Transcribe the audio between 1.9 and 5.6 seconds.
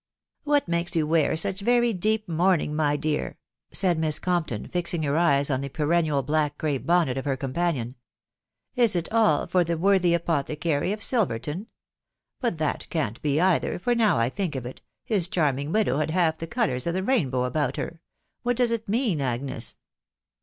deep mourning, my dear?" said Miss Compton^ fixing her eyes